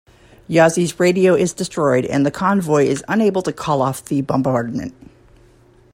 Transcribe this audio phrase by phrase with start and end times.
[0.49, 4.95] Yahzee's radio is destroyed and the convoy is unable to call off the bombardment.